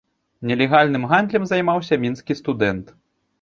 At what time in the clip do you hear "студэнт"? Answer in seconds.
2.41-2.85